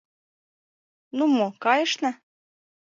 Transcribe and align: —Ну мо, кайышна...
—Ну 1.17 1.23
мо, 1.35 1.47
кайышна... 1.63 2.11